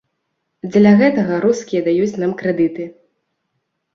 [0.71, 2.83] Дзеля гэтага рускія даюць нам крэдыты.